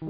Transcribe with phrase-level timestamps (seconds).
[0.00, 0.08] 为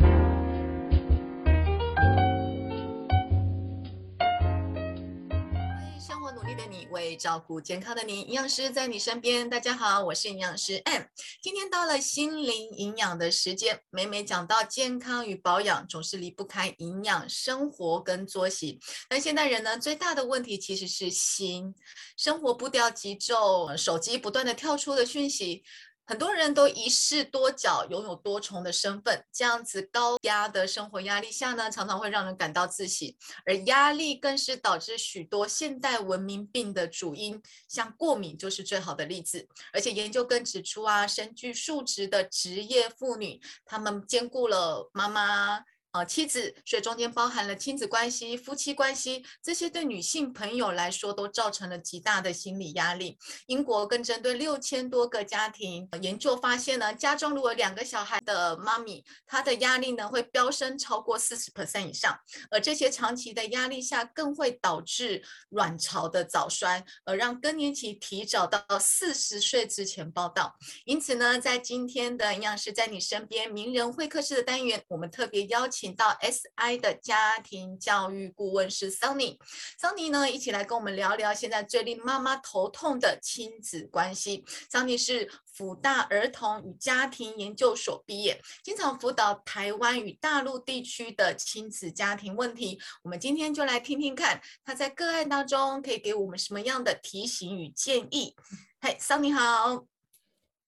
[6.01, 9.49] 生活努力的你，为照顾健康的你，营养师在你身边。
[9.49, 11.03] 大家好，我是营养师 M。
[11.43, 18.81] 今天到了心灵营养的时间，每每讲到健康与保养，总是离不开营养、生活跟作息。
[19.09, 21.75] 但现代人呢，最大的问题其实是心，
[22.17, 25.63] 生活步调急骤，手机不断的跳出的讯息。
[26.07, 39.49] 很多人都一视多角，拥有多重的身份，这样子高压的生活压力下呢，常常会让人感到自喜，而压力更是导致许多现代文明病的主因，像过敏就是最好的例子。
[39.73, 45.65] 而且研究更指出啊，身具数值的职业妇女，她们兼顾了妈妈。
[45.95, 53.17] 啊，妻子，所以中间包含了亲子关系、夫妻关系，这些对女性朋友来说都造成了极大的心理压力。
[53.47, 62.19] 英国更针对六千多个家庭研究发现呢，家中如果两个小孩的妈咪，她的压力呢会飙升超过四十 percent 以上，
[62.51, 70.57] 而这些长期的压力下更会导致卵巢的早衰，而让更年期提早到四十岁之前报道。
[70.87, 75.84] 因此呢，在今天的营养师在你身边名人会客室的单元，我们特别邀请。
[75.85, 84.43] 请到 SI 的家庭教育顾问是 Sunny，Sunny 呢一起来跟我们聊聊现在最令妈妈头痛的亲子关系。
[84.73, 92.81] Sunny 是辅大儿童与家庭研究所毕业，经常辅导台湾与大陆地区的亲子家庭问题。
[93.03, 98.35] 我们今天就来听听看他在个案当中可以给我们什么样的提醒与建议。
[98.81, 99.85] 嘿，Sunny 好，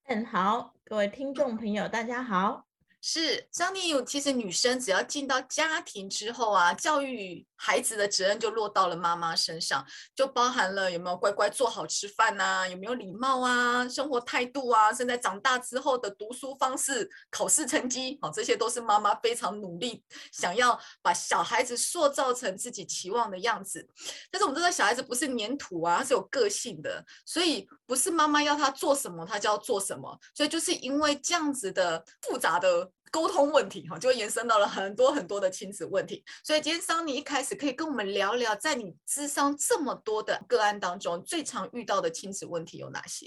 [0.09, 2.66] 嗯好，各位听众朋友大家好。
[3.09, 7.47] 是张丽有，其实女生只要进到家庭之后啊，教育。
[7.59, 9.83] 孩子的责任就落到了妈妈身上，
[10.15, 23.89] 就包含了有没有乖乖做好吃饭呐，有没有礼貌啊，生活态度啊，甚至长大之后的读书方式、考试成绩，好，这些都是妈妈非常努力想要把小孩子塑造成自己期望的样子。
[24.31, 30.15] 但是我们知道，小孩子不是粘土啊，是有个性的，所以不是妈妈要他做什么，他就要做什么。
[30.35, 36.23] 所以就是因为这样子的复杂的沟通问题，哈，就会延伸到了很多很多的亲子问题。
[36.45, 37.55] 所以今天桑尼一开始。
[37.55, 43.27] 可以跟我们聊聊，在你智商这么多的个案当中，最常遇到的亲子问题有哪些？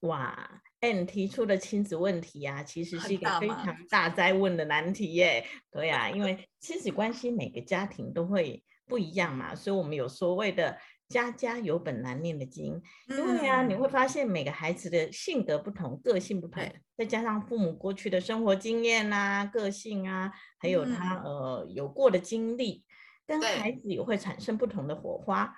[0.00, 5.46] 哇，N 提出的亲子问题啊，其实是一个非常大灾问的难题耶。
[5.70, 10.78] 对呀，因为 亲子关系每个家庭都会不一样嘛，所以我们有所谓的。
[11.10, 16.62] 家家有本难念的经，因为啊，你会发现每个孩子的性格不同，个性不同，
[16.96, 22.84] 再加上父母过去的生活经验啊、个性啊，还有他呃有过的经历，
[23.26, 25.52] 跟孩子也会产生不同的火花。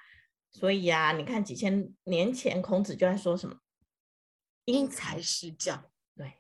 [0.51, 3.57] 所以啊，你看几千年前孔子就在说什么
[4.65, 5.83] “因材施教”，
[6.17, 6.33] 对，“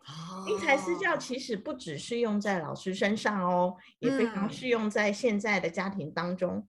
[0.48, 6.66] 因材施教”其实不只是用在老师身上哦，也非常适用在现在的家庭当中。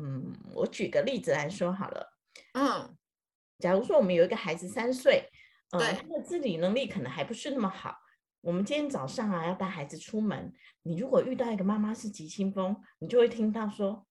[0.00, 2.12] 嗯，我举个例子来说好了。
[2.54, 2.96] 嗯，
[3.58, 5.28] 假如说我们有一个孩子三岁，
[5.72, 7.94] 嗯，他的自理能力可能还不是那么好。
[8.40, 10.50] 我们今天早上啊要带孩子出门，
[10.82, 14.06] 你如果遇到一个妈妈是急心风，你就会听到说：“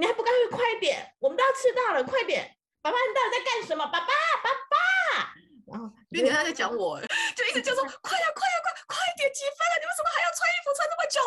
[0.00, 2.56] 你还不赶快快点，我们都要迟到了，快点！
[2.80, 3.84] 爸爸你到底在干什么？
[3.84, 4.06] 爸爸，
[4.42, 5.34] 爸爸！”
[5.68, 6.98] 然后因为他在讲我，
[7.36, 9.74] 就一直就说：“快呀，快呀，快快点，几分了？
[9.76, 11.20] 你为什么还要穿衣服穿那么久？”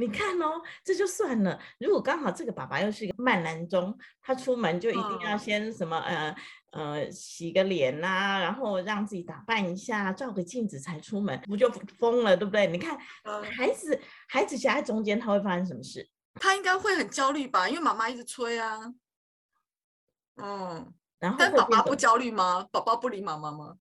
[0.00, 1.60] 你看哦，这就算了。
[1.78, 6.34] 如果刚好这个爸爸又是一个慢男中，他出门就一定要先什么呃
[6.72, 12.66] 呃洗个脸呐，然后让自己打扮一下，照个镜子才出门，不就疯了，对不对？
[12.68, 12.98] 你看
[13.58, 16.08] 孩子孩子夹在中间，他会发生什么事？
[16.36, 17.68] 他应该会很焦虑吧？
[17.68, 18.80] 因为妈妈一直催啊。
[20.36, 22.66] 嗯，然后但爸爸不焦虑吗？
[22.72, 23.76] 宝宝不理妈妈吗？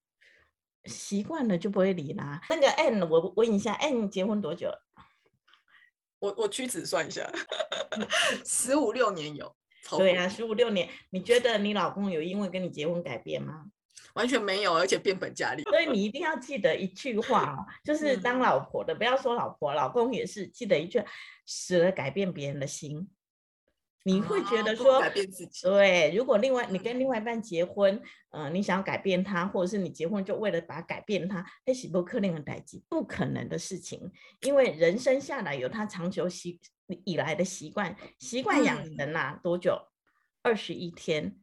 [0.85, 2.41] 习惯了就不会理啦。
[2.49, 4.69] 那个 N，我问一下，N 结婚多久？
[6.19, 7.29] 我我屈指算一下，
[8.45, 9.55] 十五六年有。
[9.97, 10.87] 对啊，十五六年。
[11.09, 13.65] 你觉得你老公有因为跟你结婚改变吗？
[14.13, 15.63] 完全没有，而且变本加厉。
[15.63, 21.03] 所以 你一定要记得一句话哦，就是当老婆的不要说老婆，老公也是记得一句，
[21.45, 23.09] 死了改变别人的心。
[24.03, 25.67] 你会觉得说，改变自己。
[25.67, 28.01] 对，如果另外你跟另外一半结婚，
[28.31, 34.11] 呃，你想要改变他，或者是你结婚就为了把改变他，那是不可能的代际，不可能的事情。
[34.41, 36.59] 因为人生下来有他长久习
[37.03, 39.77] 以来的习惯，习惯养成呐，多久？
[40.41, 41.37] 二十一天。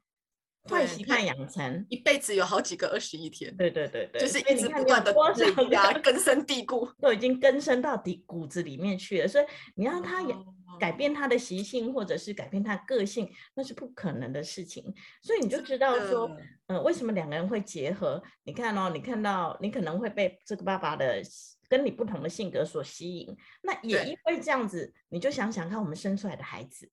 [0.68, 3.54] 坏习惯养成，一辈子有好几个二十一天。
[3.56, 9.28] 对对对对，就是一直不断的累压，根深蒂固， 都已经根深到底骨子里面去了。
[9.28, 10.34] 所以你让他也。
[10.78, 14.84] 改变他的习性，或者是改变他个性，那是不可能的事情。
[15.22, 16.30] 所以你就知道说，
[16.66, 18.22] 嗯，为什么两个人会结合？
[18.44, 21.22] 你看哦，你看到你可能会被这个爸爸的
[21.66, 23.34] 跟你不同的性格所吸引。
[23.62, 26.86] 那也因为这样子，你就想想看，我们生出来的孩子，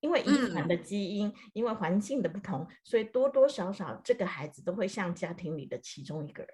[0.00, 6.52] 因为遗传的基因，因为环境的不同，所以多多少少这个孩子都会像家庭里的其中一个人。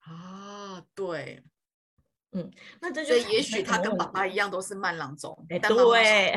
[0.00, 1.42] 啊，对。
[2.32, 2.50] 嗯，
[2.80, 5.46] 那这就也许他跟爸爸一样都是慢郎中。
[5.48, 6.32] 哎，对。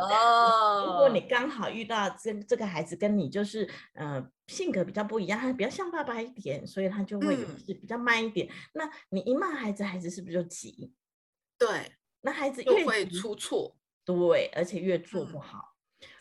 [0.00, 8.48] 哦， 如果你刚好遇到这这个孩子跟你就是呃性格比较不一样，他比较像爸爸一点，所以他就会是比较慢一点。
[8.72, 10.92] 那你一骂孩子，孩子是不是就急？
[11.56, 11.92] 对，
[12.22, 13.75] 那孩子越会出错。
[14.06, 15.74] 对，而且越做不好。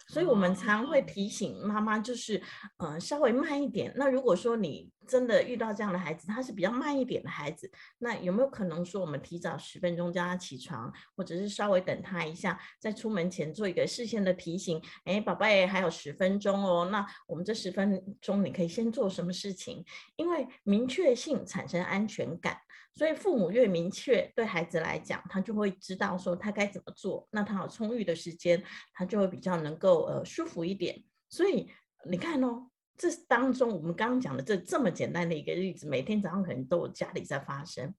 [0.07, 2.39] 所以我们常会提醒妈妈，就是，
[2.77, 3.91] 嗯，稍微慢一点。
[3.95, 14.79] 那如果说你真的遇到这样的孩子，他是比较慢一点的孩子，那有没有可能说我们提早十分钟叫他起床，或者是稍微等他一下，在出门前做一个事先的提醒？
[15.05, 16.87] 哎，宝贝，还有十分钟哦。
[16.91, 19.83] 那我们这十分钟你可以先做什么事情？
[20.17, 22.55] 因为明确性产生安全感。
[22.95, 27.27] 所以父母越明确，对孩子来讲，他就会知道说他该怎么做。
[27.31, 28.63] 那他有充裕的时间，
[28.93, 31.03] 他就会比较能够呃舒服一点。
[31.29, 31.69] 所以
[32.05, 37.93] 你看哦，这当中我们刚刚讲的这这么简单的一个例子，每天早上可能都有家里在发生，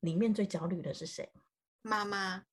[0.00, 1.30] 里面最焦虑的是谁？
[1.82, 2.44] 妈妈。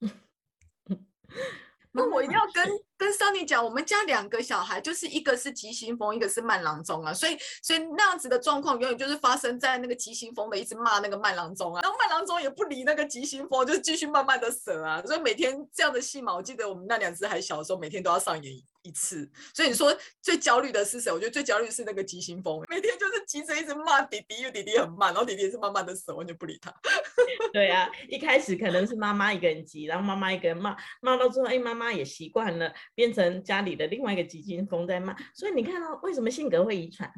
[1.92, 18.54] 那我一定要跟跟桑尼讲，我们家两个小孩，就是一个是急行风，一个是慢郎中啊，所以所以那样子的状况，永远就是发生在那个急行风的一直骂那个慢郎中啊，然后慢郎中也不理那个急行风，就继续慢慢的死啊，所以每天这样的戏嘛，我记得我们那两只还小的时候，每天都要上演。
[18.77, 21.10] 一次，所以你说最焦虑的是谁？
[21.12, 26.72] 我觉得最焦虑是那个急行风， 每天就是急着一直骂弟弟，因为弟弟很慢，然后弟弟也是慢慢的死，完全不理他。
[27.52, 35.16] 对啊，一开始可能是妈妈一个人急，然后妈妈一个人骂，骂到最后，哎，妈妈也习惯了，变成家里的另外一个急行风在骂。
[35.34, 37.10] 所以你看到为什么性格会遗传？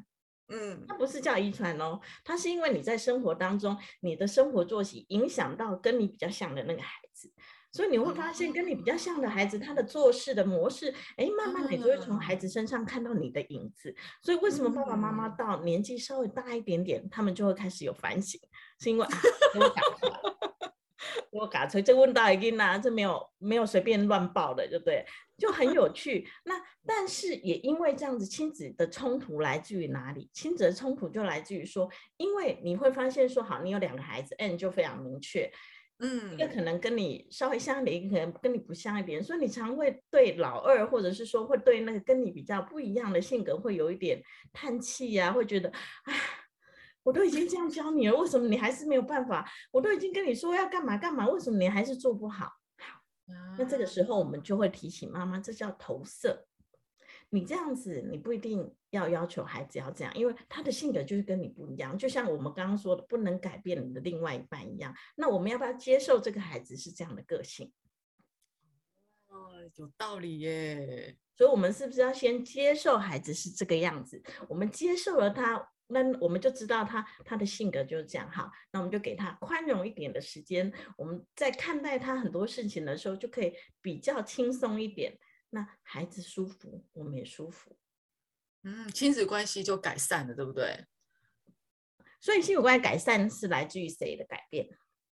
[0.53, 7.10] 嗯，它不是叫遗传哦，它是因为你在生活当中，你的生活作息影响到跟你比较像的那个孩子。
[7.73, 13.95] 所以你会发现，跟你比较像的孩子，他的做事的模式，哎，慢慢你就会从孩子身上看到你的影子。
[14.21, 18.41] 所以为什么爸爸妈妈到年纪稍微大一点点，他们就会开始有反省，
[18.81, 19.11] 是因为啊，
[19.55, 20.71] 我搞错，
[21.31, 25.07] 我搞错，这问到一定啦，这没有没有随便乱报的，对不对？
[25.39, 26.29] 就很有趣。
[26.45, 30.29] 那但是也因为这样子，亲子的冲突来自于哪里？
[30.35, 35.51] 亲子的冲突就来自于说，因为你会发现说，好，你有两个孩子，N 就非常明确。
[36.01, 45.71] 嗯，一个可能跟你稍微像一点，一个可能跟你不像一点，所以你常会对老二，或者是说会对那个跟你比较不一样的性格，会有一点叹气呀，会觉得，
[46.05, 46.15] 哎，
[47.03, 49.47] 我都已经这样教你了，为什么你还是没有办法？
[49.71, 52.47] 我都已经跟你说要干嘛干嘛，为什么你还是做不好？
[52.79, 53.01] 好，
[53.59, 56.47] 那这个时候我们就会提醒妈妈，这叫投射。
[57.31, 61.97] 你这样子，你不一定要要求孩子要这样，因为他的性格就是跟你不一样。
[61.97, 64.93] 就像我们刚刚说的，不能改变你的另外一半一样。
[65.17, 67.73] 那我们要不要接受这个孩子是这样的个性？
[69.29, 71.17] 哦，有道理耶。
[71.37, 74.21] 所以，我们是不是要先接受孩子是这个样子？
[74.49, 78.29] 我们接受了他，那我们就知道他他的性格就是这样。
[78.31, 80.71] 好，那我们就给他宽容一点的时间。
[80.99, 85.17] 我们在看待他很多事情的时候，就可以比较轻松一点。
[85.51, 87.77] 那孩子舒服，我们也舒服，
[88.63, 90.87] 嗯，亲子关系就改善了，对不对？
[92.21, 94.69] 所以亲子关系改善是来自于谁的改变？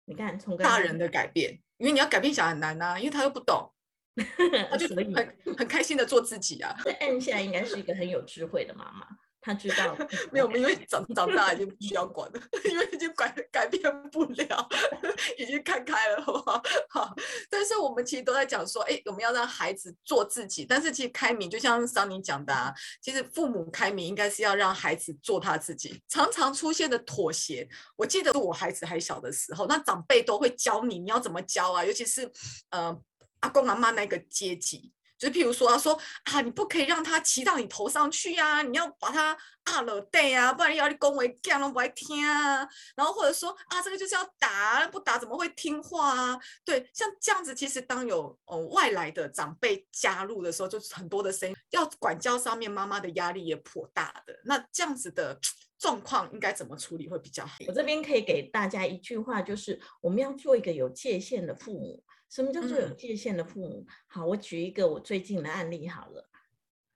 [0.06, 3.74] 你看，从大人的改变，因为你要改变小孩很难呐，因为他又不懂，
[4.70, 6.76] 他就很很开心的做自己啊。
[6.86, 9.08] 那 N 现在应该是一个很有智慧的妈妈。
[9.46, 9.96] 他知道
[10.32, 14.70] 没有，因为长长大已经不需要管了， 因为已经改改变不了，
[15.38, 16.64] 已经看开了，好不好？
[16.90, 17.16] 好。
[17.48, 20.66] 但是我们其实都在讲说，哎，我们要让孩子做自己。
[20.66, 26.02] 但是其实开明，就像桑尼讲的，啊，其实父母开明应该是要让孩子做他自己。
[26.10, 31.86] 常常出现的妥协，我记得我孩子还小的时候，那长辈都会教你，你要怎么教啊？
[31.86, 32.28] 尤其是
[32.72, 33.00] 呃
[33.42, 34.92] 阿公阿妈那个阶级。
[35.18, 42.68] 就譬如说，他说啊，你不可以让他骑到你头上去呀，你要把他啊了带啊，不然要你恭维，这样都不爱听啊。
[42.96, 46.40] 然后或者说啊，这个就是要打，不打怎么会听话啊？
[46.64, 54.40] 对，像这样子，其实当有呃外来的长辈加入的时候，就是很多的声音，要管教上面妈妈的压力也颇大的。
[54.46, 55.40] 那这样子的
[55.80, 57.56] 状况应该怎么处理会比较好？
[57.68, 62.04] 我这边可以给大家一句话，就是我们要做一个有界限的父母。
[62.30, 63.86] 什么叫做有界限的父母？
[64.08, 66.30] 好，我举一个我最近的案例好了，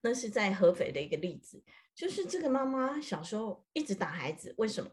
[0.02, 1.64] 那是在合肥的一个例子，
[1.96, 4.90] 就是这个妈妈小时候一直打孩子，为什么？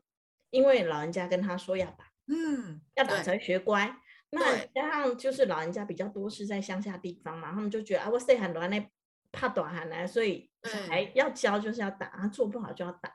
[0.50, 4.00] 因为老人家跟她说要打，嗯，要打才学乖。
[4.30, 8.86] 那加上就是老人家比较多是在乡下地方嘛，他们就觉得啊，我细汉短呢
[9.32, 13.12] 怕短汉呢，所以小孩要教就是要打，他做不好就要打。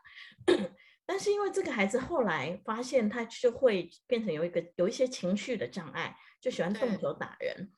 [1.06, 7.72] 但是因为这个孩子后来发现他就会变成有一个有一些情绪的障碍，就喜欢动手打人。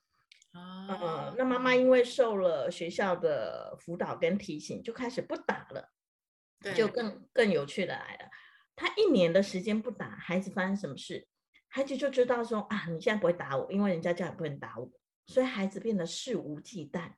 [0.53, 5.91] 啊，那妈妈因为受了学校的辅导跟提醒，就开始不打了。
[6.73, 8.29] 就更更有趣的来了，
[8.73, 11.27] 他一年的时间不打，孩子发生什么事，
[11.67, 14.89] 孩子就知道说啊，你现在不会打我，因为人家叫你不能打我，
[15.25, 17.15] 所以孩子变得肆无忌惮。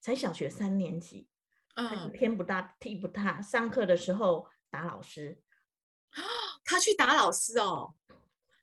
[0.00, 1.28] 才小学三年级，
[1.76, 5.40] 嗯，天不大地不大，上课的时候打老师，
[6.64, 7.94] 他去打老师哦，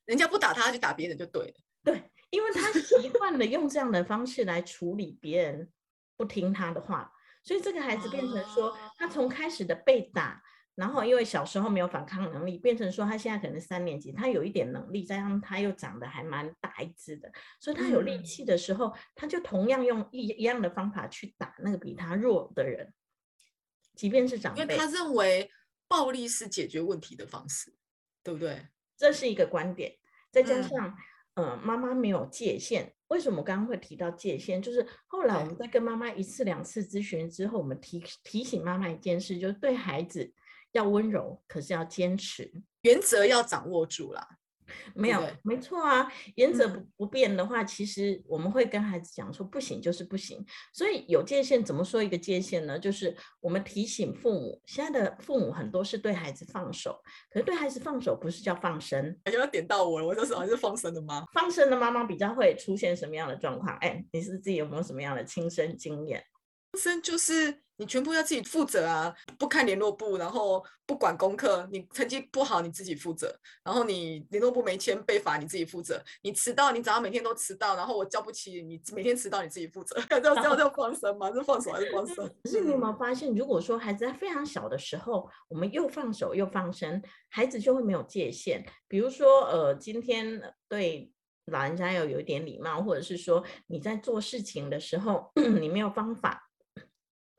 [0.04, 1.54] 人家不打他，他去打别人就对了。
[2.30, 5.72] 对，因为他习惯了用这样的方式来处理别人
[6.16, 7.12] 不听他的话。
[7.44, 10.44] 所以这个孩子变成说，他从开始的被打，
[10.76, 17.32] 然后因为小时候没有反抗能力，变成说他现在可能三年级，他有一点能力，加上他又长得还蛮大一只的，
[17.62, 22.94] 所以他有力气的时候，他就同样用一一样的方法去打那个比他弱的人，
[23.96, 25.50] 即便是长辈，因为他认为
[25.88, 27.74] 暴力是解决问题的方式，
[28.22, 28.68] 对不对？
[28.98, 29.96] 这是一个观点，
[30.30, 30.86] 再加上。
[30.86, 30.96] 嗯，
[31.64, 32.94] 妈妈没有界限。
[33.08, 34.62] 为什么我刚刚会提到界限？
[34.62, 40.34] 就是后来我们在跟妈妈一次两次咨询之后，我们提提醒妈妈一件事，就是对孩子
[40.74, 42.52] 要温柔，可是要坚持，
[42.82, 44.28] 原则要掌握住了。
[44.94, 46.12] 没有，没错啊。
[46.36, 50.46] 原则不不变的话，其实我们会跟孩子讲说，不行就是不行。
[50.74, 52.78] 所以有界限，怎么说一个界限呢？
[52.78, 59.18] 就是我们提醒父母，现在的父母很多是对孩子放手，可是对孩子放手不是叫放生。
[59.24, 61.26] 哎，要点到我了，我就是还是放生的吗？
[61.34, 63.76] 放生的妈妈比较会出现什么样的状况？
[63.78, 66.24] 哎，你是自己有没有什么样的亲身经验？
[66.72, 67.62] 放生就是。
[67.78, 69.16] 你全部要自己负责啊！
[69.38, 73.34] 不看联络部，然后不管功课，你成绩不好你自己负责。
[73.64, 76.04] 然后你联络部没签被罚，你自己负责。
[76.24, 79.96] 你迟到，你早上每天都迟到，然后我叫不起你，每天迟到你自己负责。
[80.10, 81.32] 这样这样叫放生吗？
[81.32, 82.16] 是放手还是放生？
[82.44, 88.66] 可是你有没有发现，如果说孩子在非常小的时候，我们又放手又放生，孩子就会没有界限。
[88.88, 91.12] 比如说，呃，今天对
[91.46, 95.32] 老人家要有一点礼貌，或者是说你在做事情的时候，
[95.62, 96.47] 你没有方法。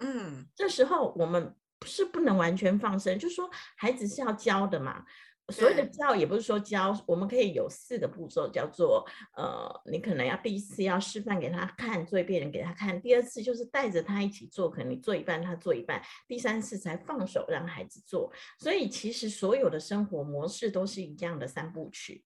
[0.00, 5.05] 嗯，这时候我们是不能完全放生，就是说孩子是要教的嘛。
[5.50, 9.02] 所谓的教也不是说教，我们可以有四个步骤，叫做
[9.35, 18.31] 呃，你可能要第一次要示范给他看，做一遍给他看；第二次就是带着他一起做，可能你做一半，他做一半；第三次才放手让孩子做。
[18.59, 22.23] 所以其实所有的生活模式都是一样的三部曲。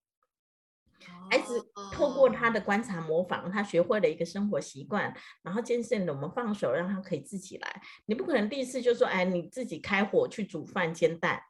[1.30, 7.82] 孩子透过他的观察模仿，他学会了一个生活习惯，然后渐渐的我们放手让他可以自己来。
[8.06, 11.42] 你不可能第一次就说，哎，你自己开火去煮饭煎蛋。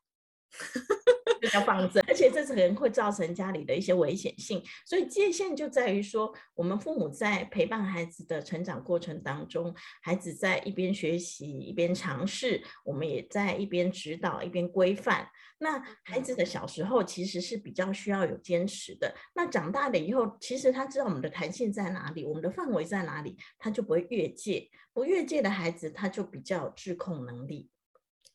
[1.54, 15.26] 要放 正，而且这可能会造成家里的一些危险性，所以界限就在于说，我们父母在陪伴孩子的成长过程当中，孩子在一边学习一边尝试，我们也在一边指导一边规范。
[15.62, 24.68] 那孩子的小时候其实是比较需要有坚持的，那长大了以后，其实他知道我们的弹性在哪里，我们的范围在哪里，他就不会越界。
[24.92, 27.70] 不越界的孩子，他就比较有自控能力。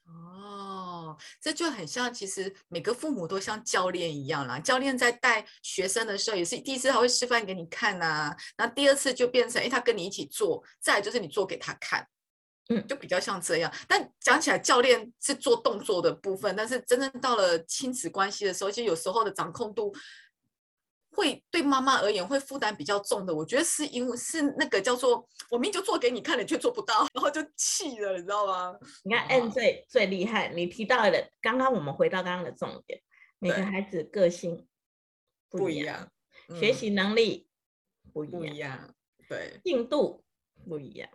[0.06, 4.58] 哦，这就很像，其实每个父母都像教练一样啦。
[4.58, 12.08] 教练在带学生的时候，也是第一次他会示范给你看呐，然后第二次就变成，哎，他跟你一起做，再就是你做给他看，
[12.70, 13.74] 嗯，就比较像这样。
[13.88, 19.94] 但讲起来，教练是做动作的部分，但是真正到了亲子关系的时候，其实有时候的掌控度。
[21.12, 28.78] 会对妈妈而言会负担比较重的，我觉得是因为是那个叫做我明明就做给你看，了却做不到，然后就气了，你知道吗？
[29.04, 33.02] 你看 N 最最厉害，你提到的刚刚我们回到刚刚的重点，
[33.40, 34.68] 每个孩子个性
[35.50, 36.08] 不一样，
[36.60, 37.48] 学习能力
[38.14, 38.94] 不一样，
[39.28, 40.24] 对，进度
[40.70, 41.10] 不一样。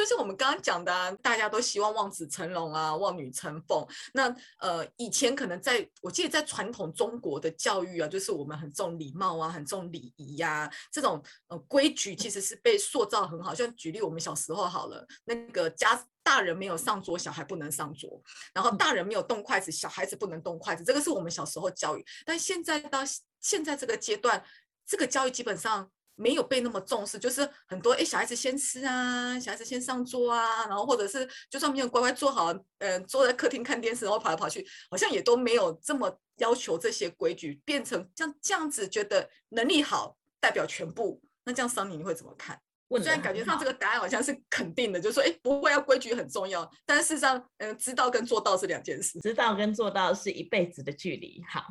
[0.00, 3.86] 就是我们刚刚讲的，大家都希望望子成龙啊，望女成凤。
[4.14, 13.54] 那呃，以前可能在我记得在传统中国的教育啊，就是我们很重礼貌啊，很重礼仪呀，这种呃规矩其实是被塑造很好。
[13.54, 18.22] 像举例我们小时候好了，那个家大人没有上桌，小孩不能上桌；
[18.54, 20.82] 然后大人没有动筷子，小孩子不能动筷子。
[20.82, 23.00] 这个是我们小时候教育，但现在到
[23.42, 24.42] 现在这个阶段，
[24.86, 25.90] 这个教育基本上。
[26.20, 42.60] 没有被那么重视，就是很多哎，小孩子先吃啊，小孩子先上桌啊，然后或者是就算没有乖乖坐好，呃，坐在客厅看电视，然后跑来跑去，好像也都没有这么要求这些规矩，变成像这样子，觉得能力好代表全部，那这样桑尼你会怎么看？
[42.88, 51.42] 我虽然感觉上这个答案好像是肯定的，就说哎，不会要规矩很重要，但是事实上，嗯，知道跟做到是两件事，知道跟做到是一辈子的距离。
[51.48, 51.64] 好，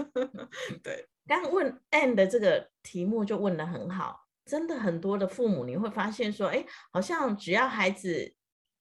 [0.82, 1.06] 对。
[1.26, 8.34] 刚问 and 的这个题目就问得很好，真的很多的父母你会发现说，哎，好像只要孩子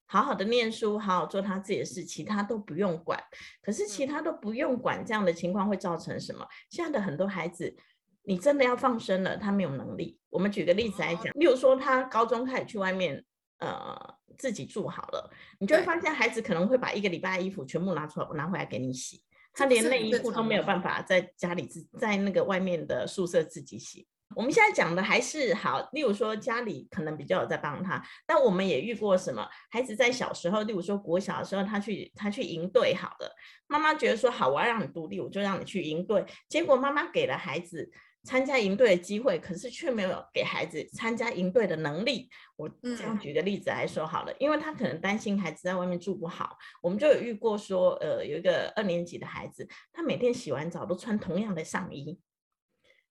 [0.06, 3.20] 好好的念书，好好做他自己的事，其他都不用管。
[3.64, 6.48] 可是其他都不用管，这样的情况会造成什么？
[6.70, 7.75] 现在的很多孩子，
[8.24, 10.20] 你真的要放生了，他没有能力。
[10.30, 13.25] 我们举个例子来讲，例如说他高中开始去外面，
[13.58, 13.98] 呃，
[14.38, 19.24] 自己住好了，你就会发现孩子可能会把一个礼拜的衣服全部拿出来拿回来给你洗，
[19.55, 24.05] 他连内衣裤都没有办法在家里自在那个外面的宿舍自己洗。
[24.35, 33.31] 我们现在讲的还是好，例如说家里可能比较有在帮他，但我们也遇过什么孩子在小时候，例如说国小的时候，他去他去营队，好的，
[33.67, 37.89] 妈妈觉得说好，我要让你独立，我就让你去营队，结果妈妈给了孩子
[38.25, 42.27] 参加营队的机会，可是却没有给孩子参加营队的能力。
[42.58, 52.20] 我这样举个例子来说好了，因为他可能担心孩子在外面住不好，我们就有遇过说，呃，有一个二年级的孩子，他每天洗完澡都穿同样的上衣。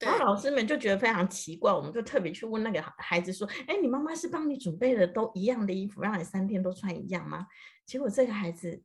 [0.00, 7.46] 然后老师们就觉得非常奇怪，我们就特别去问那个孩子说：“哎，你妈妈是帮你准备的都一样的衣服，让你三天都穿一样吗？”
[7.86, 8.82] 结果这个孩子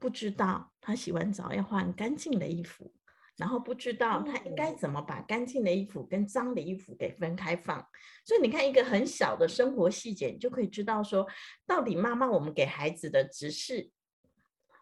[0.00, 2.92] 不知道他洗完澡要换干净的衣服，
[3.36, 7.86] 然后不知道他应该怎么把干净的衣服跟脏的衣服给分开放。
[8.24, 11.26] 所以你看，一个很小的生活细节，你就可以知道说，
[11.66, 13.90] 到底妈妈我们给孩子的只是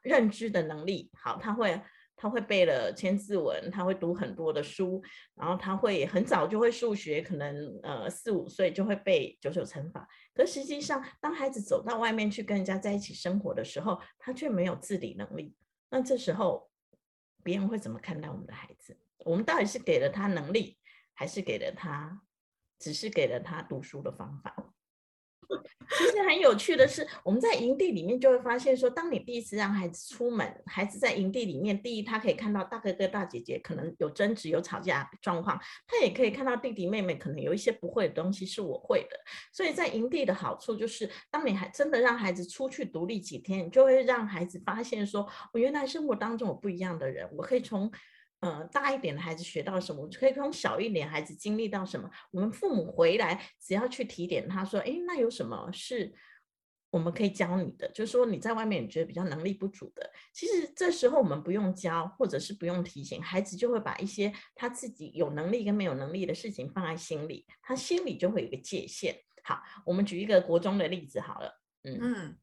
[0.02, 1.80] 认知的能力，好，他会。
[2.14, 5.02] 他会背了千字文，他会读很多的书，
[5.35, 10.06] 然后他会很早就会数学，可能呃四五岁就会背九九乘法。
[10.32, 15.52] 可实际上，当孩子走到外面去跟人家在一起生活的时候，他却没有自理能力。
[15.90, 16.71] 那这时候，
[17.42, 18.99] 别人会怎么看待我们的孩子？
[19.18, 20.78] 我们到底是给了他能力，
[21.12, 22.22] 还是给了他，
[22.78, 24.75] 只是给了他读书的方法？
[25.96, 39.16] 其实很有趣的是，我们在营地里面就会发现说，当你第一次让孩子出门，孩子在营地里面，第一他可以看到大哥哥大姐姐可能有争执、有吵架状况，他也可以看到弟弟妹妹可能有一些不会的东西是我会的。
[39.52, 47.90] 所以在营地的好处就是，当你还真的让孩子出去独立几天，你就会让孩子发现说，我原来生活当中有不一样的人，我可以从。
[48.44, 52.11] 嗯，大一点的孩子学到什么，可以从小一点孩子经历到什么。
[52.32, 56.12] 我们父母回来只要去提点他说：“哎，那有什么是
[56.90, 57.88] 我们可以教你的？
[57.90, 69.14] 就是说你在外面你觉得比较能力不足的，其实这时候我们不用教，或者是不用提醒，孩子就会把一些他自己有能力跟没有能力的事情放在心里，他心里就会有一个界限。
[69.44, 72.38] 好，我们举一个国中的例子好了，嗯嗯。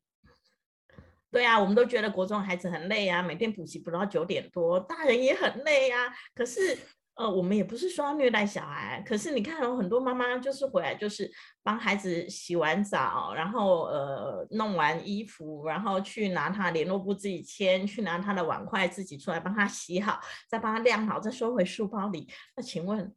[1.31, 6.11] 对啊，我们都觉得国中孩子很累啊，每天补习补到九点多，大人也很累啊。
[6.33, 6.75] 可是，
[7.13, 9.03] 呃，我们也不是说要虐待小孩。
[9.05, 22.27] 可是你看，有很多妈妈就是回来就是帮孩子洗完澡，然后呃弄完衣服，然后去拿他联络簿自己签，去拿他的碗筷自己出来帮他洗好，再帮他晾好，再收回书包里。
[22.55, 23.13] 那请问，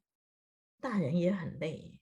[0.80, 1.98] 大人也很累。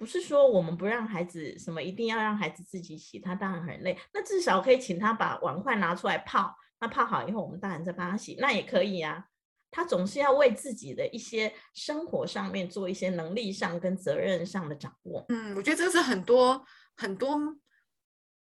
[0.00, 3.98] 不是说我们不让孩子什么，一定要让孩子自己洗，他当然很累。
[4.14, 9.26] 那至少可以请他把碗筷拿出来泡，那泡好以后，我们大人再帮他洗，那也可以啊。
[9.70, 15.22] 他总是要为自己的一些生活上面做一些能力上跟责任上的掌握。
[15.28, 16.64] 嗯，我觉得这是很多
[16.96, 17.38] 很多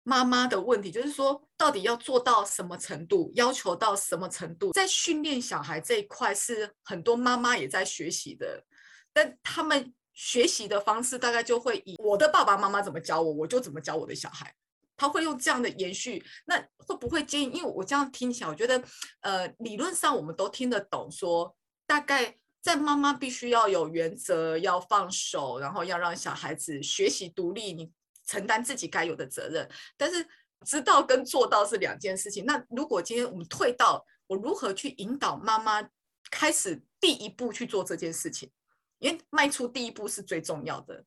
[0.04, 8.64] 妈妈的问题，就是说到底要做到什么程度，要求到什么程度，在训练小孩这一块是很多妈妈也在学习的，
[9.12, 9.94] 但他们。
[10.20, 14.54] 学习的方式大概就会以我的爸爸妈妈怎么教我，我就怎么教我的小孩。
[14.98, 17.46] 他会用这样的延续，那会不会建议？
[17.46, 18.84] 因为我这样听起来，我觉得，
[19.22, 21.56] 呃，理论上我们都听得懂，说
[21.88, 27.90] 大概在妈妈必须要有原则，要放手，然后要让小孩子学习独立，你
[28.26, 29.70] 承担自己该有的责任。
[29.96, 30.28] 但是
[30.66, 32.46] 知道跟做到是两件事情。
[32.46, 35.82] 那如果今天我们退到我如何去引导妈妈
[36.30, 38.52] 开始第一步去做这件事情？
[39.00, 41.04] 因为迈出第一步是最重要的，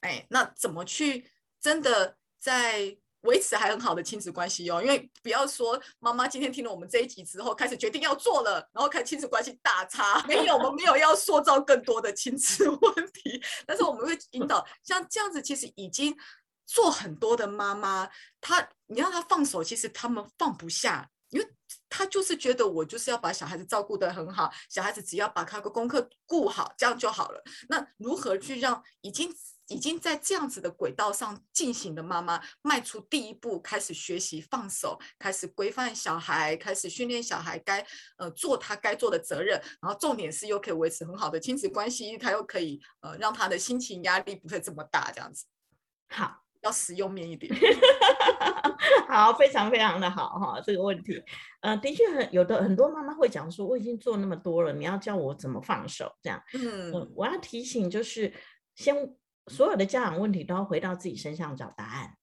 [0.00, 4.80] 哎，那怎么去真的在维持还很好的亲子关系哦？
[4.80, 16.16] 因为不要说妈妈今天听了我们这一集之后，开始决定要做了，然后看亲子关系大差， 没有，我们没有要塑造更多的亲子问题，但是我们会引导像这样子，其实已经
[16.66, 18.08] 做很多的妈妈，
[18.40, 21.10] 她你让她放手，其实他们放不下。
[21.90, 27.42] 他就是觉得我就是要把小孩子照顾得很好，小孩子只要把他的功课顾好，这样就好了。
[27.68, 29.30] 那如何去让已经
[29.66, 45.44] 已经在这样子的轨道上进行的妈妈迈出第一步，开始学习放手，开始规范小孩，开始训练小孩该呃做他该做的责任，然后重点是又可以维持很好的亲子关系，他又可以呃让他的心情压力不会这么大，这样子。
[46.08, 46.44] 好。
[46.62, 47.50] 要实用面一点，
[49.08, 51.22] 好，非常非常的好哈，这个问题，
[51.60, 58.32] 呃，的确很有的很多妈妈会讲说，我已经做那么多了，你要教我怎么放手这样，嗯，我要提醒就是，
[58.74, 58.94] 先
[59.46, 62.16] 所有的家长问题都要回到自己身上找答案，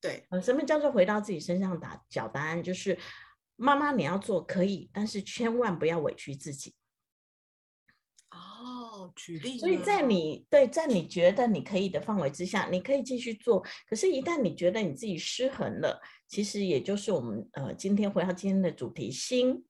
[0.00, 2.62] 对，呃，什么叫做回到自己身上打找答案？
[2.62, 2.98] 就是
[3.56, 6.74] 妈妈你要做可以，但是千万不要委屈自己。
[9.16, 9.58] 哦，举例。
[9.58, 13.64] 所以在你对在你觉得你可以的范围之下，你可以继续做。
[13.88, 19.64] 可是，一旦你觉得你自己失衡了，其实也就是我们呃今天回到今天的主题心。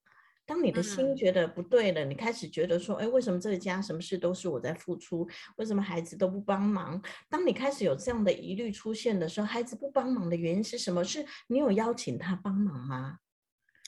[0.48, 5.28] 当你的心觉得不对了，你开始觉得说，哎，为什么这个家什么事都是我在付出？
[5.56, 7.02] 为什么孩子都不帮忙？
[7.28, 11.02] 当你开始有这样的疑虑出现的时候，孩子不帮忙的原因是什么？
[11.02, 13.18] 是你有邀请他帮忙吗？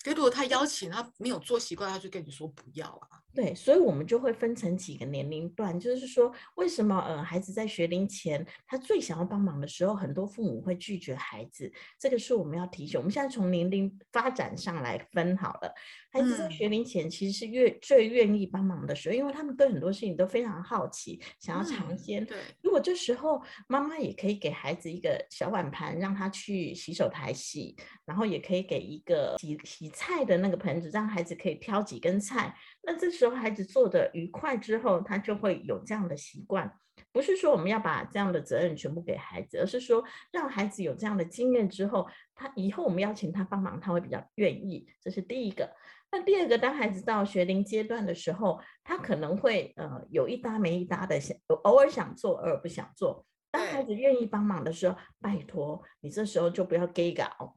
[0.04, 3.22] 如果他邀请他没有做习惯，他就跟你说不要啊。
[3.38, 12.98] 对，所以我们就会分成几个年龄段，就是说，为什么呃孩子在学龄前他最想要帮忙的时候，很多父母会拒绝孩子，这个是我们要提醒。
[12.98, 15.72] 我们现在从年龄发展上来分好了，
[16.10, 22.26] 孩子在学龄前其实是越最愿意帮忙的时候，因为他们对很多事情都非常好奇，想要尝鲜。
[22.26, 32.52] 对，如果这时候妈妈也可以给孩子一个小碗盘，让他去洗手台洗，然后也可以给一个洗洗菜的那个盆子，让孩子可以挑几根菜。
[32.90, 36.72] 那这时候孩子做的愉快之后，他就会有这样的习惯。
[37.12, 44.88] 不是说我们要把这样的责任全部给孩子，而是说让孩子有这样的经验之后，他以后我们邀请他帮忙，他会比较愿意。
[45.02, 45.70] 这是第一个。
[46.10, 53.22] 那第二个，当孩子到学龄阶段的时候，他可能会呃有一搭没一搭的想，偶尔想做，偶尔不想做。
[53.50, 57.54] 当孩子愿意帮忙的时候，拜托你这时候就不要给搞。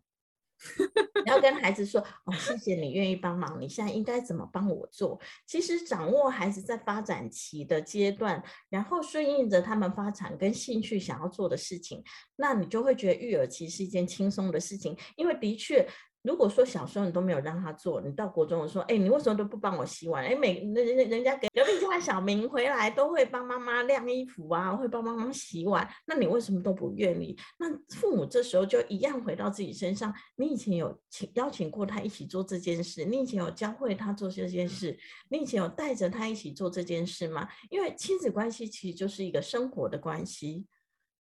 [1.24, 5.20] 你要跟孩子说哦，谢谢你愿意帮忙，你现在应该怎么帮我做？
[5.46, 12.04] 其实掌握孩子在发展期的阶段，然后顺应着他们发展跟兴趣想要做的事情，
[12.36, 15.88] 那你就会觉得育儿其实是一件轻松的事情，因为的确。
[16.24, 20.24] 如果说小时候你都没有让他做，你到国中说，哎，你为什么都不帮我洗碗？
[20.24, 27.36] 哎，每人人人家给隔壁家小明回来都会帮妈妈晾衣服啊，会帮妈妈洗碗，那你为什么都不愿意？
[27.58, 34.98] 那父母这时候就一样回到自己身上，你以前有请邀请过他一起做这件事，你以前有教会他做这件事，
[35.30, 37.48] 你以前有带着他一起做这件事吗？
[37.70, 40.68] 因为亲子关系其实就是一个生活的关系。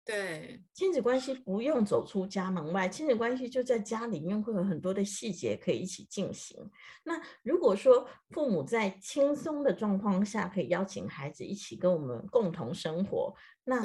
[0.09, 6.57] 对，亲子关系不用走出家门外，亲子关系就在家里面，会有很多的细节可以一起进行。
[7.05, 13.83] 那如果说父母在轻松的状况下，可以邀请孩子一起跟我们共同生活，那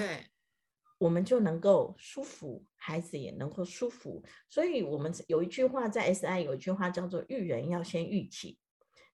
[0.98, 4.24] 我们就能够舒服，孩子也能够舒服。
[4.48, 8.58] 所以，我们有一句话在 SI 有一句话叫做“育人要先育己”。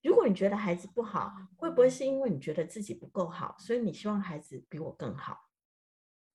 [0.03, 5.48] 如果你觉得孩子不好，会不会是因为你觉得自己不够好，所以你希望孩子比我更好？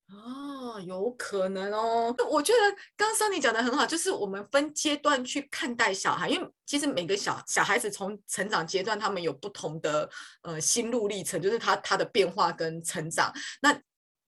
[0.08, 2.14] 哦，有可能哦。
[2.30, 2.58] 我觉得
[2.96, 10.08] 刚刚桑尼讲的很好，就是我们分阶段去看待小孩，因为其实每个小小孩子从成长阶段，他们有不同的
[10.42, 13.32] 呃心路历程，就是他他的变化跟成长。
[13.62, 13.74] 那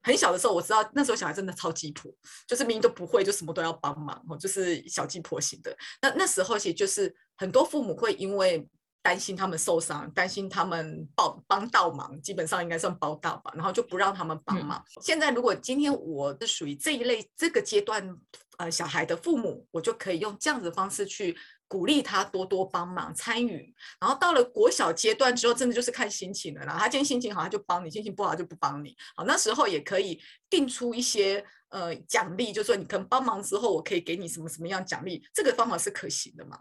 [0.02, 2.10] 很小的时候，我知道那时候小孩真的超级婆，
[2.46, 5.76] 就是明明都不会，就什么都要帮忙，就是小鸡婆型的。
[6.00, 8.66] 那那时候其实就是很多父母会因为。
[9.06, 14.84] 担心他们受伤，担心他们帮帮倒忙，基本上应该算包到吧，然后就不让他们帮忙。
[15.00, 18.18] 现在如果今天我是属于这一类这个阶段，
[18.58, 21.36] 呃，小孩的父母，我就可以用这样子的方式去
[21.68, 23.72] 鼓励他多多帮忙参与。
[24.00, 26.76] 然后到了国小阶段之后，真的就是看心情了啦。
[26.76, 28.96] 他今天心情好，他就帮你；心情不好就不帮你。
[29.14, 35.22] 好，那时候也可以定出一些呃奖励，就说你可能帮忙之后，我可以给你什么什么样奖励。
[35.32, 36.58] 这个方法是可行的吗？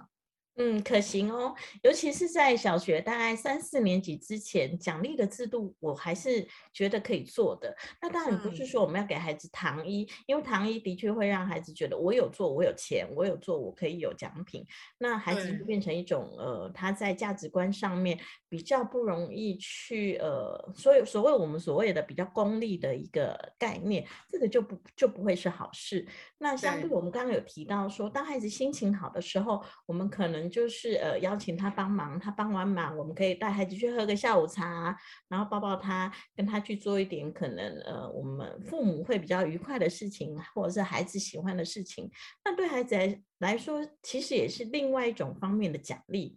[0.58, 7.76] 嗯，可行哦，尤其是在小学大概三四年级之前，奖励的制度我还是觉得可以做的。
[8.02, 14.66] 那当然不是说我们要给孩子糖衣，因为糖衣的确会让孩子觉得我有做，我有钱，我有做，我可以有奖品。
[14.98, 26.08] 那孩子就变成一种呃，他在价值观上面比较不容易去呃，所以所谓我们所谓的比较功利的一个概念，这个就不就不会是好事。
[26.38, 42.10] 那相对我们刚刚有提到说，当孩子心情好的时候，我们可能就是呃邀请他帮忙，他帮完忙，我们可以带孩子去喝个下午茶，然后抱抱他，跟他去做一点可能呃我们父母会比较愉快的事情，或者是孩子喜欢的事情。
[42.44, 46.36] 那对孩子来来说，其实也是另外一种方面的奖励。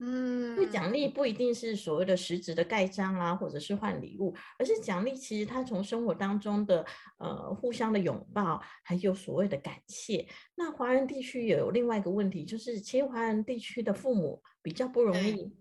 [0.00, 6.84] 嗯，因为奖励不一定是所谓的实质的盖章啊，或者是换礼物，而是奖励其实他从生活当中的
[7.18, 10.26] 呃互相的拥抱，还有所谓的感谢。
[10.56, 15.56] 那华人地区也有另外一个问题，就是其实华人地区的父母比较不容易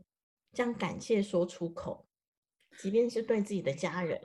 [0.51, 2.07] 将感谢说出口，
[2.79, 4.19] 即便是对自己的家人，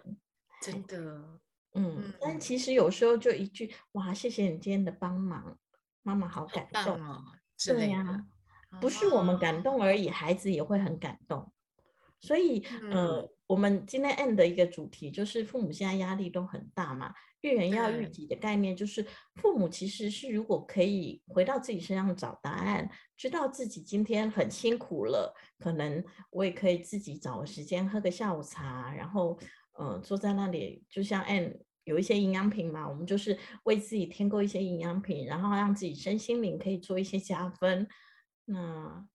[0.62, 1.38] 真的，
[1.74, 5.58] 嗯，但其实有时候就一句哇，谢谢你今天的帮忙，
[6.02, 7.22] 妈妈好感动啊，
[7.66, 8.26] 对呀。
[8.80, 11.52] 不是我们感动而已，孩子也会很感动。
[12.20, 29.38] 所以，呃，我们今天 end 的一个主题就是父母现在压力都很大嘛，育人要育己的概念就是父母其实是如果可以回到自己身上找答案，知道自己今天很辛苦了，可能我也可以自己找个时间喝个下午茶，然后，
[29.78, 37.86] 嗯，坐在那里，就像 Ann 有一些营养品嘛，我们就是为自己添购一些营养品，然后让自己身心灵可以做一些加分。
[38.50, 39.06] 那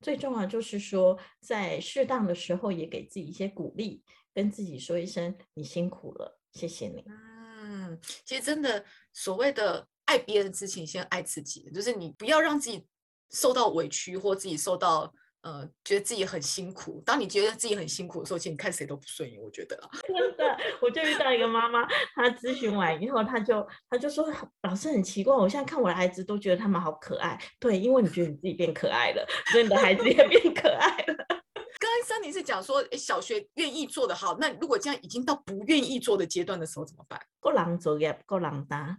[0.00, 7.04] 最重要就是说，在适当的时候也给自己一些鼓励，跟自己说一声“你辛苦了，谢谢你”。
[7.08, 12.86] 嗯，其实真的所谓的爱别人之前，先爱自己，就是你不要让自己
[13.30, 15.12] 受到委屈，或自己受到。
[15.42, 17.02] 呃，觉得自己很辛苦。
[17.04, 19.40] 当你觉得自己很辛苦的时候，其实你看谁都不顺眼。
[19.42, 19.76] 我觉得，
[20.06, 27.36] 真的，我就遇到一个妈妈，她咨询完以后，她就她就说，老师很奇怪，我现在看我的孩子都觉得他们好可爱。
[27.58, 31.14] 对，因为你觉得你自己变可爱了，所以你的孩子也变可爱了。
[31.82, 37.20] 刚刚三林是讲说，小学愿意做的好，那如果这样已经到不愿意做的阶段的时候怎么办？
[37.40, 38.96] 够狼走也够狼打，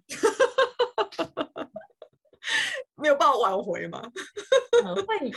[3.02, 4.02] 没有办法挽回吗？
[5.08, 5.32] 会。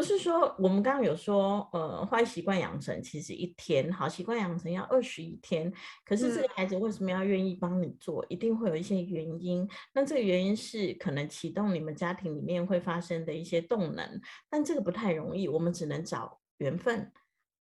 [0.00, 5.70] 不是说我们刚刚有说，呃，坏习惯养成其实一天，好习惯养成要二十一天。
[6.06, 8.24] 可是这个孩子为什么要愿意帮你做？
[8.30, 9.68] 一定会有一些原因。
[9.92, 17.12] 那这个原因是可能启动你们家庭里面会发生的一些动能，但这个不太容易，我们只能找缘分。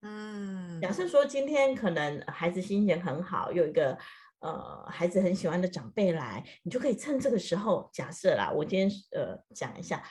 [0.02, 3.96] 嗯，假设说今天可能孩子心情很好，有一个
[4.40, 10.02] 呃孩子很喜欢的长辈来，你就可以趁这个时候，假设啦，我今天呃讲一下。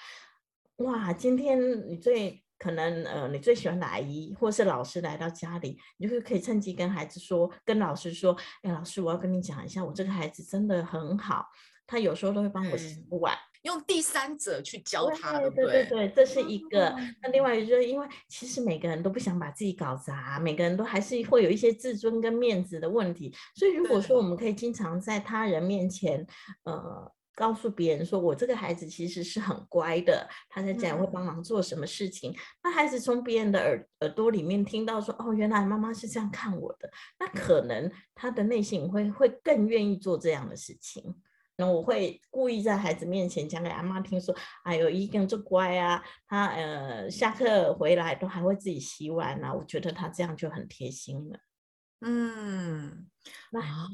[0.77, 1.57] 哇，今天
[1.89, 11.45] 你最可能呃，你最喜欢的阿姨或是老师来到家里，你就可以趁机跟孩子说，跟老师说，哎，老师，我要跟你讲一下，我这个孩子真的很好，
[11.87, 16.93] 他有时候都会帮我洗碗，用第三者去教他，对对对对，这是一个。
[17.21, 26.27] 那另外就是因为其实每个人都不想把自己搞砸，每个人都还是会有一些自尊跟面子的问题，所以如果说我们可以经常在他人面前，
[26.63, 27.11] 呃。
[27.35, 32.33] 告诉别人说，我这个孩子其实是很乖的，他在家里会帮忙做什么事情。
[32.63, 41.15] 那孩子从别人的耳耳朵里面听到说，哦，原来妈妈是这样看我的，那可能他的内心会会更愿意做这样的事情。
[41.57, 51.39] 那我会故意在孩子面前讲给阿妈听说，哎呦，一根就乖啊，他呃下课回来都还会自己洗碗啊，我觉得他这样就很贴心了。
[52.01, 53.07] 嗯，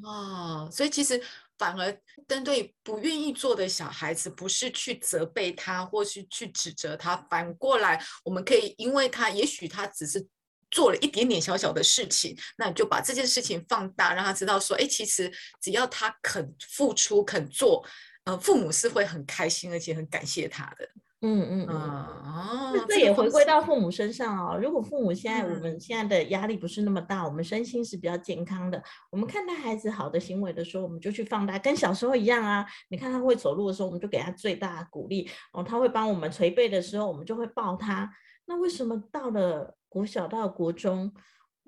[0.03, 1.21] 哦，所以其实。
[1.61, 1.95] 反而
[2.27, 10.27] 针对不愿意做的小孩子，不是去责备他，或是去指责他，反过来，我们可以因为他，也许他只是
[10.71, 17.85] 做了一点点小小的事情，那你就把这件事情放大，让他知道说，哎，其实只要他肯付出、肯做，
[18.23, 20.89] 呃，父母是会很开心，而且很感谢他的。
[21.23, 24.57] 嗯嗯嗯，哦，这也回归到父母身上哦。
[24.59, 28.81] 如果父母现在我们现在的压力不是那么大，我们身心是比较健康的，
[29.11, 32.65] 我们看待孩子好的行为的时候，我们就去放大，跟小时候一样啊。
[32.89, 35.63] 你看他会走路的时候，我们就给他最大的鼓励哦。
[35.63, 38.11] 他会帮我们捶背的时候，我们就会抱他。
[38.45, 41.13] 那为什么到了国小到国中？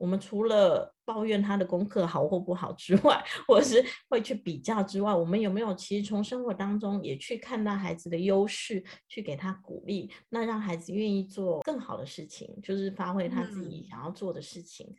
[0.03, 14.93] 我们除了抱怨他的功课好或不好之外，或者是会去比较之外，我们有没有其实从生活当中也去看到孩子的优势，去给他鼓励，那让孩子愿意做更好的事情，就是发挥他自己想要做的事情。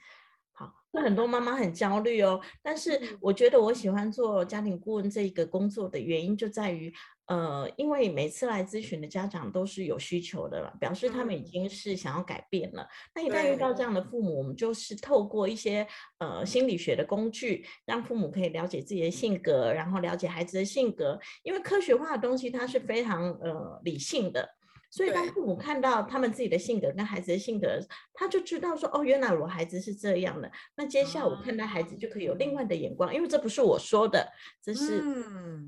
[0.56, 2.40] 好，那很多妈妈很焦虑哦。
[2.62, 6.94] 但是我觉得我喜欢做家庭顾问这一个工作的原因就在于，
[7.26, 12.86] 呃，因为每次来咨询的家长都是有需求的了，表示他们已经是想要改变了。
[13.16, 15.84] 那一旦遇到这样的父母，我们就是透过一些
[16.18, 21.18] 呃心理学的工具，让父母可以了解自己的性格，然后了解孩子的性格。
[21.42, 24.48] 因为科学化的东西它是非常呃理性的。
[24.94, 27.80] 所以当父母看到他们自己的性格跟孩子的性格，
[28.12, 30.48] 他就知道说，哦，原来我孩子是这样的。
[30.76, 34.24] 那接下来我看待孩子就可以有另外的眼光，因为这不是我说的，
[34.62, 35.02] 这是，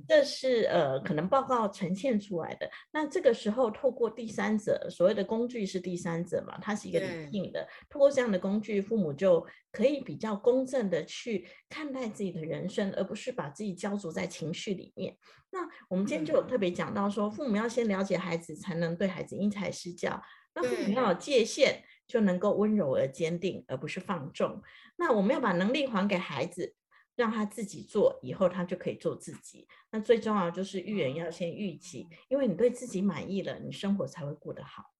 [0.06, 2.70] 这是呃可能报告呈现出来的。
[2.92, 7.66] 那这个时候透过第三者，所谓的工具是第三者嘛，它是一个理性的。
[7.90, 9.44] 透过这样的工具，父母就
[9.76, 15.14] 可以比较公正的去看待自己的人生，而不是把自己焦灼在情绪里面。
[15.50, 20.22] 那我们今天就有特别讲到说，父母要先了解孩子，才能对孩子因材施教。
[20.54, 24.62] 那父母要有界限，就能够温柔而坚定，而不是放纵。
[24.96, 26.74] 那我们要把能力还给孩子，
[27.14, 29.68] 让他自己做，以后他就可以做自己。
[29.90, 34.95] 那最重要就是育人要先育己，因为你对自己满意了，你生活才会过得好。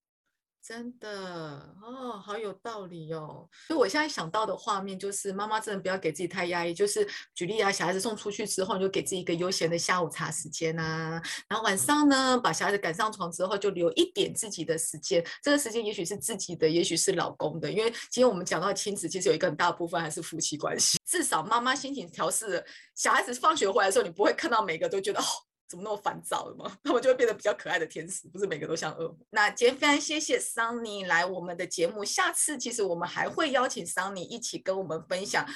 [0.67, 1.09] 真的
[1.81, 3.49] 哦，好有道理哦。
[3.69, 6.75] 所以我现在想到的画面就是，妈妈真的不要给自己太压抑。
[6.75, 11.23] 就是举例啊，小孩子送出去之后，你就给自己一个悠闲的下午茶时间啊。
[11.49, 15.25] 然后晚上呢，把小孩子赶上床之后，就留一点自己的时间。
[15.41, 17.71] 这个时间也许是自己的，也许是老公的。
[17.71, 20.99] 因为今天我们讲到亲子，其实有一个很大部分还是夫妻关系。
[21.07, 22.65] 至少妈妈心情调试，
[22.97, 25.25] 小孩子放学回来的时候，你不会看到每个都觉得哦。
[25.69, 26.79] 怎么那么烦躁了吗？
[26.85, 29.19] 他们就会变得比较可爱的天使，不是每个都像恶魔。
[29.31, 35.47] 那今天非常谢谢 Sunny 来我们的节目，下次其实我们还会邀请 Sunny 一起跟我们分享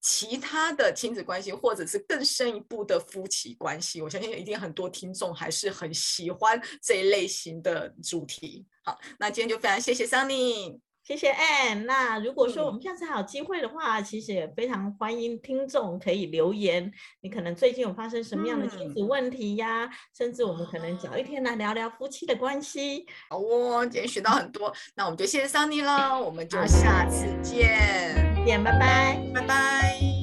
[0.00, 4.02] 其他的亲子关系，或者是更深一步的夫妻关系。
[4.02, 8.66] 我相信一定很多听众还是很喜欢这一类型的主题。
[8.84, 10.78] 好，那今天就非常谢谢 Sunny。
[11.04, 11.84] 谢谢 Anne。
[11.84, 16.90] 那如果说我们下次还有机会的话，其实也非常欢迎听众可以留言。
[17.20, 19.88] 你可能最近有发生什么样的亲子问题呀？
[20.16, 23.06] 甚至我们可能找一天来聊聊夫妻的关系。
[23.28, 26.18] 好哦，今天学到很多，那我们就谢谢 Sunny 了。
[26.18, 30.13] 我们就下次见，见，拜拜，拜拜。